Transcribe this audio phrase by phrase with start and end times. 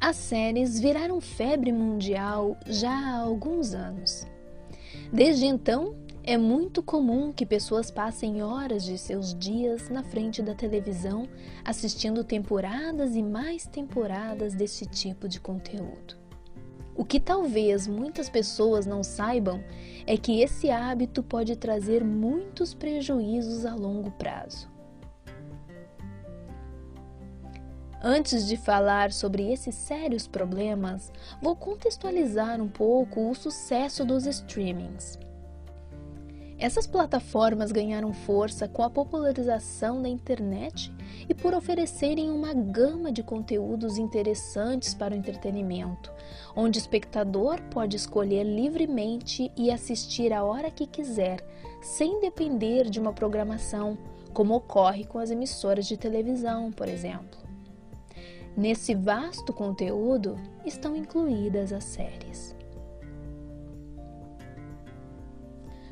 [0.00, 4.26] As séries viraram febre mundial já há alguns anos.
[5.10, 10.54] Desde então, é muito comum que pessoas passem horas de seus dias na frente da
[10.54, 11.26] televisão
[11.64, 16.16] assistindo temporadas e mais temporadas desse tipo de conteúdo.
[16.94, 19.62] O que talvez muitas pessoas não saibam
[20.06, 24.75] é que esse hábito pode trazer muitos prejuízos a longo prazo.
[28.02, 31.10] Antes de falar sobre esses sérios problemas,
[31.40, 35.18] vou contextualizar um pouco o sucesso dos streamings.
[36.58, 40.90] Essas plataformas ganharam força com a popularização da internet
[41.28, 46.10] e por oferecerem uma gama de conteúdos interessantes para o entretenimento,
[46.54, 51.46] onde o espectador pode escolher livremente e assistir a hora que quiser,
[51.82, 53.98] sem depender de uma programação,
[54.32, 57.45] como ocorre com as emissoras de televisão, por exemplo.
[58.56, 62.56] Nesse vasto conteúdo estão incluídas as séries.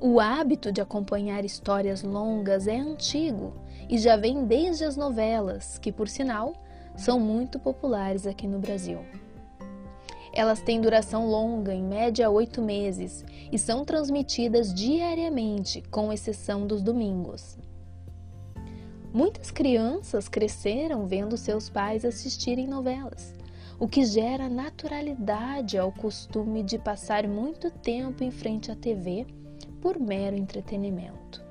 [0.00, 3.52] O hábito de acompanhar histórias longas é antigo
[3.88, 6.52] e já vem desde as novelas, que, por sinal,
[6.96, 9.04] são muito populares aqui no Brasil.
[10.32, 16.82] Elas têm duração longa, em média oito meses, e são transmitidas diariamente, com exceção dos
[16.82, 17.56] domingos.
[19.12, 23.34] Muitas crianças cresceram vendo seus pais assistirem novelas,
[23.78, 29.26] o que gera naturalidade ao costume de passar muito tempo em frente à TV
[29.80, 31.42] por mero entretenimento.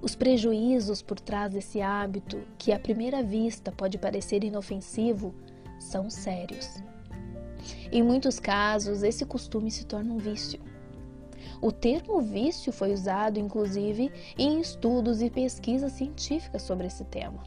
[0.00, 5.34] Os prejuízos por trás desse hábito, que à primeira vista pode parecer inofensivo,
[5.78, 6.82] são sérios.
[7.92, 10.58] Em muitos casos, esse costume se torna um vício
[11.60, 17.42] o termo vício foi usado, inclusive, em estudos e pesquisas científicas sobre esse tema.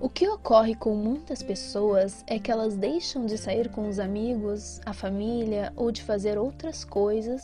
[0.00, 4.80] O que ocorre com muitas pessoas é que elas deixam de sair com os amigos,
[4.86, 7.42] a família ou de fazer outras coisas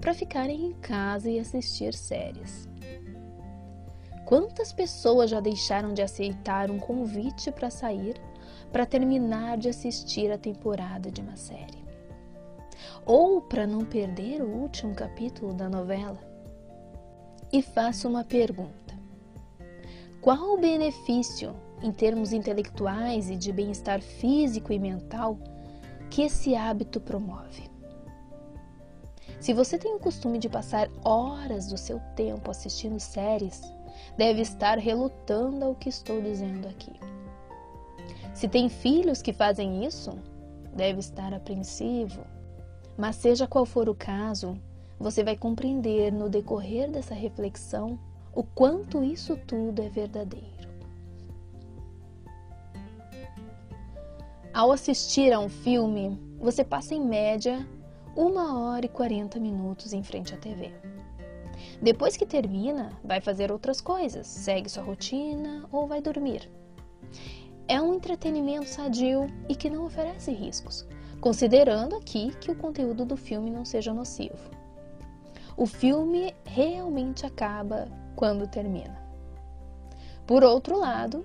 [0.00, 2.68] para ficarem em casa e assistir séries.
[4.24, 8.20] Quantas pessoas já deixaram de aceitar um convite para sair
[8.72, 11.85] para terminar de assistir a temporada de uma série?
[13.06, 16.18] Ou para não perder o último capítulo da novela.
[17.52, 18.94] E faço uma pergunta:
[20.20, 25.38] qual o benefício, em termos intelectuais e de bem-estar físico e mental,
[26.10, 27.70] que esse hábito promove?
[29.38, 33.62] Se você tem o costume de passar horas do seu tempo assistindo séries,
[34.16, 36.92] deve estar relutando ao que estou dizendo aqui.
[38.34, 40.18] Se tem filhos que fazem isso,
[40.74, 42.24] deve estar apreensivo,
[42.96, 44.58] mas, seja qual for o caso,
[44.98, 47.98] você vai compreender no decorrer dessa reflexão
[48.34, 50.46] o quanto isso tudo é verdadeiro.
[54.52, 57.66] Ao assistir a um filme, você passa em média
[58.14, 60.72] uma hora e 40 minutos em frente à TV.
[61.80, 66.50] Depois que termina, vai fazer outras coisas, segue sua rotina ou vai dormir.
[67.68, 70.86] É um entretenimento sadio e que não oferece riscos,
[71.20, 74.50] considerando aqui que o conteúdo do filme não seja nocivo.
[75.56, 79.00] O filme realmente acaba quando termina.
[80.26, 81.24] Por outro lado,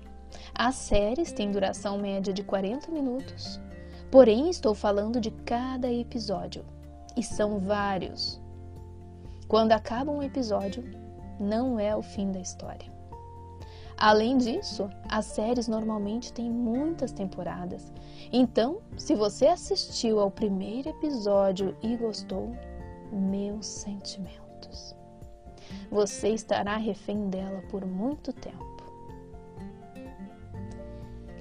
[0.54, 3.60] as séries têm duração média de 40 minutos,
[4.10, 6.64] porém estou falando de cada episódio,
[7.16, 8.40] e são vários.
[9.48, 10.84] Quando acaba um episódio,
[11.38, 12.91] não é o fim da história.
[14.02, 17.92] Além disso, as séries normalmente têm muitas temporadas.
[18.32, 22.52] Então, se você assistiu ao primeiro episódio e gostou,
[23.12, 24.96] meus sentimentos.
[25.88, 28.82] Você estará refém dela por muito tempo.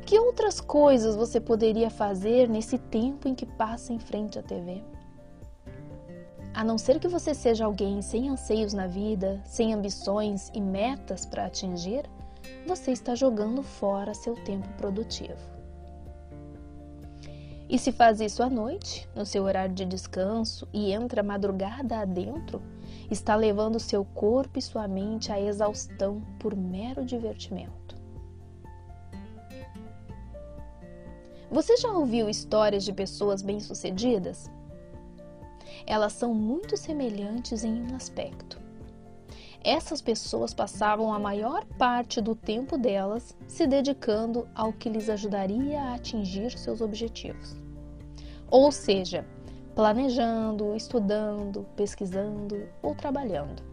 [0.05, 4.83] Que outras coisas você poderia fazer nesse tempo em que passa em frente à TV?
[6.53, 11.25] A não ser que você seja alguém sem anseios na vida, sem ambições e metas
[11.25, 12.07] para atingir,
[12.65, 15.51] você está jogando fora seu tempo produtivo.
[17.69, 22.61] E se faz isso à noite, no seu horário de descanso e entra madrugada adentro,
[23.09, 27.95] está levando seu corpo e sua mente à exaustão por mero divertimento.
[31.49, 34.49] Você já ouviu histórias de pessoas bem-sucedidas?
[35.85, 38.60] Elas são muito semelhantes em um aspecto
[39.63, 45.81] essas pessoas passavam a maior parte do tempo delas se dedicando ao que lhes ajudaria
[45.81, 47.55] a atingir seus objetivos.
[48.49, 49.25] Ou seja,
[49.75, 53.63] planejando, estudando, pesquisando ou trabalhando.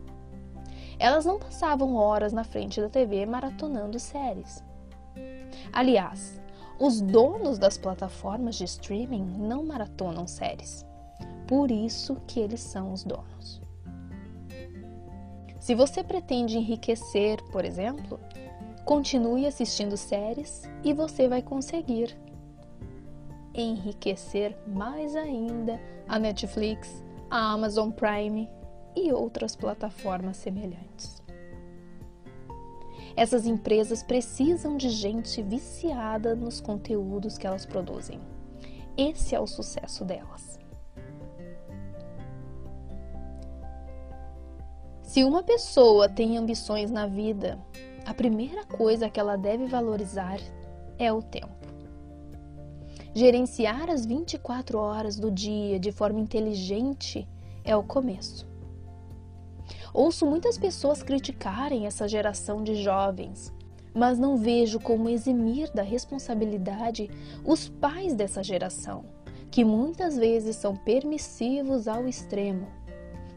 [0.99, 4.63] Elas não passavam horas na frente da TV maratonando séries.
[5.73, 6.41] Aliás,
[6.79, 10.85] os donos das plataformas de streaming não maratonam séries.
[11.47, 13.68] Por isso que eles são os donos.
[15.69, 18.19] Se você pretende enriquecer, por exemplo,
[18.87, 22.17] continue assistindo séries e você vai conseguir
[23.53, 25.79] enriquecer mais ainda
[26.09, 28.49] a Netflix, a Amazon Prime
[28.97, 31.23] e outras plataformas semelhantes.
[33.15, 38.19] Essas empresas precisam de gente viciada nos conteúdos que elas produzem.
[38.97, 40.58] Esse é o sucesso delas.
[45.09, 47.59] Se uma pessoa tem ambições na vida,
[48.05, 50.39] a primeira coisa que ela deve valorizar
[50.99, 51.49] é o tempo.
[53.15, 57.27] Gerenciar as 24 horas do dia de forma inteligente
[57.65, 58.47] é o começo.
[59.95, 63.51] Ouço muitas pessoas criticarem essa geração de jovens,
[63.95, 67.11] mas não vejo como eximir da responsabilidade
[67.47, 69.07] os pais dessa geração,
[69.51, 72.78] que muitas vezes são permissivos ao extremo,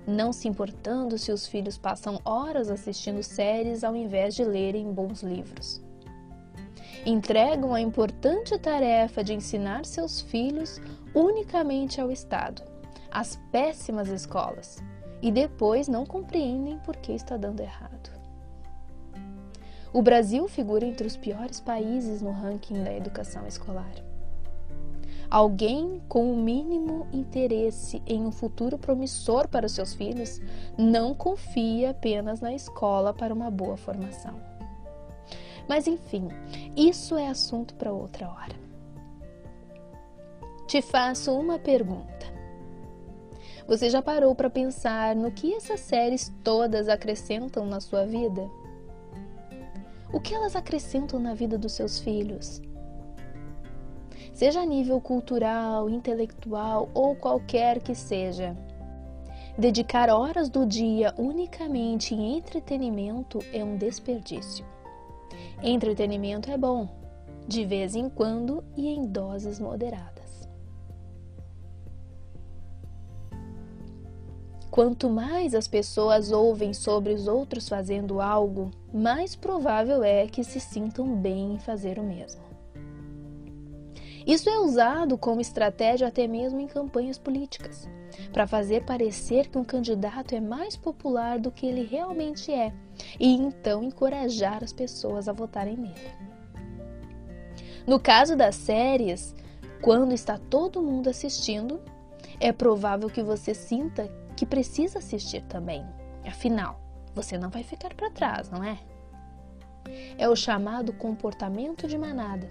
[0.05, 5.21] não se importando se os filhos passam horas assistindo séries ao invés de lerem bons
[5.21, 5.81] livros.
[7.05, 10.79] Entregam a importante tarefa de ensinar seus filhos
[11.13, 12.61] unicamente ao Estado,
[13.09, 14.77] às péssimas escolas,
[15.21, 18.11] e depois não compreendem por que está dando errado.
[19.93, 24.10] O Brasil figura entre os piores países no ranking da educação escolar.
[25.31, 30.41] Alguém com o mínimo interesse em um futuro promissor para os seus filhos
[30.77, 34.35] não confia apenas na escola para uma boa formação.
[35.69, 36.27] Mas enfim,
[36.75, 38.59] isso é assunto para outra hora.
[40.67, 42.25] Te faço uma pergunta.
[43.65, 48.49] Você já parou para pensar no que essas séries todas acrescentam na sua vida?
[50.11, 52.61] O que elas acrescentam na vida dos seus filhos?
[54.33, 58.55] Seja a nível cultural, intelectual ou qualquer que seja.
[59.57, 64.65] Dedicar horas do dia unicamente em entretenimento é um desperdício.
[65.61, 66.89] Entretenimento é bom,
[67.47, 70.49] de vez em quando e em doses moderadas.
[74.71, 80.61] Quanto mais as pessoas ouvem sobre os outros fazendo algo, mais provável é que se
[80.61, 82.50] sintam bem em fazer o mesmo.
[84.25, 87.89] Isso é usado como estratégia até mesmo em campanhas políticas,
[88.31, 92.73] para fazer parecer que um candidato é mais popular do que ele realmente é
[93.19, 96.11] e então encorajar as pessoas a votarem nele.
[97.87, 99.35] No caso das séries,
[99.81, 101.81] quando está todo mundo assistindo,
[102.39, 104.07] é provável que você sinta
[104.37, 105.83] que precisa assistir também.
[106.25, 106.79] Afinal,
[107.15, 108.77] você não vai ficar para trás, não é?
[110.17, 112.47] É o chamado comportamento de manada.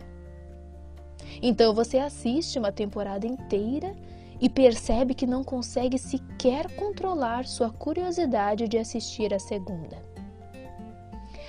[1.42, 3.94] Então você assiste uma temporada inteira
[4.40, 9.98] e percebe que não consegue sequer controlar sua curiosidade de assistir a segunda.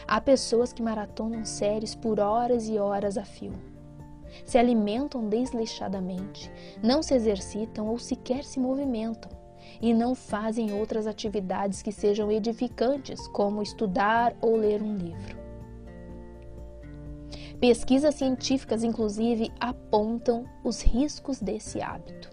[0.08, 3.54] Há pessoas que maratonam séries por horas e horas a fio.
[4.46, 6.52] Se alimentam desleixadamente,
[6.82, 9.32] não se exercitam ou sequer se movimentam
[9.82, 15.41] e não fazem outras atividades que sejam edificantes, como estudar ou ler um livro.
[17.62, 22.32] Pesquisas científicas, inclusive, apontam os riscos desse hábito.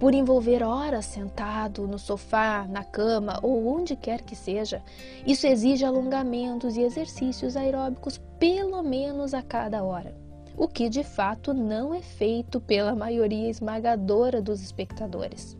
[0.00, 4.82] Por envolver horas sentado no sofá, na cama ou onde quer que seja,
[5.26, 10.16] isso exige alongamentos e exercícios aeróbicos pelo menos a cada hora,
[10.56, 15.56] o que de fato não é feito pela maioria esmagadora dos espectadores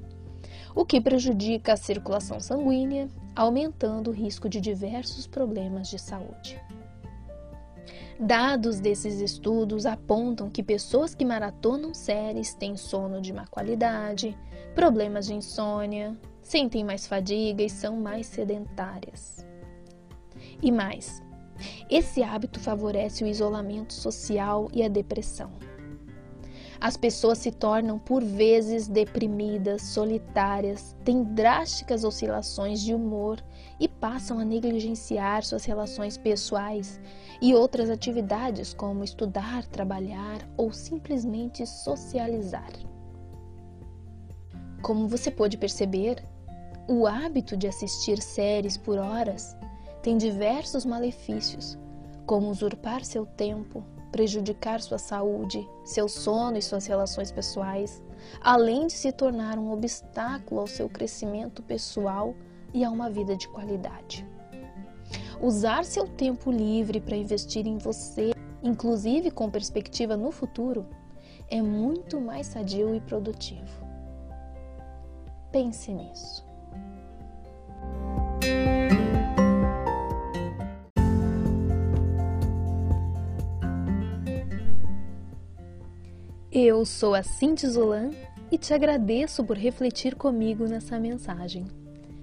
[0.76, 6.60] o que prejudica a circulação sanguínea, aumentando o risco de diversos problemas de saúde.
[8.18, 14.36] Dados desses estudos apontam que pessoas que maratonam séries têm sono de má qualidade,
[14.74, 19.44] problemas de insônia, sentem mais fadiga e são mais sedentárias.
[20.62, 21.22] E mais,
[21.90, 25.52] esse hábito favorece o isolamento social e a depressão.
[26.80, 33.42] As pessoas se tornam por vezes deprimidas, solitárias, têm drásticas oscilações de humor
[33.80, 37.00] e passam a negligenciar suas relações pessoais
[37.40, 42.70] e outras atividades como estudar, trabalhar ou simplesmente socializar.
[44.82, 46.22] Como você pode perceber,
[46.88, 49.56] o hábito de assistir séries por horas
[50.02, 51.76] tem diversos malefícios,
[52.24, 58.02] como usurpar seu tempo, prejudicar sua saúde, seu sono e suas relações pessoais,
[58.40, 62.34] além de se tornar um obstáculo ao seu crescimento pessoal
[62.72, 64.26] e a uma vida de qualidade.
[65.40, 68.32] Usar seu tempo livre para investir em você
[68.66, 70.86] inclusive com perspectiva no futuro,
[71.48, 73.86] é muito mais sadio e produtivo.
[75.52, 76.44] Pense nisso.
[86.50, 88.10] Eu sou a Cinti Zolan
[88.50, 91.66] e te agradeço por refletir comigo nessa mensagem.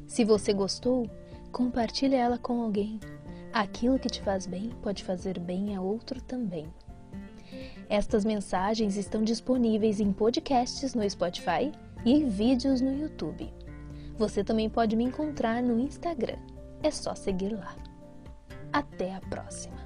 [0.08, 1.08] Se você gostou,
[1.54, 3.00] compartilhe ela com alguém.
[3.54, 6.68] Aquilo que te faz bem pode fazer bem a outro também.
[7.88, 11.72] Estas mensagens estão disponíveis em podcasts no Spotify
[12.04, 13.54] e em vídeos no YouTube.
[14.18, 16.38] Você também pode me encontrar no Instagram.
[16.82, 17.76] É só seguir lá.
[18.72, 19.83] Até a próxima!